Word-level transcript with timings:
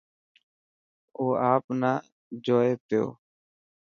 او 1.17 1.25
آپ 1.51 1.63
نا 1.81 1.91
جوئي 2.45 2.73
پيو. 2.85 3.05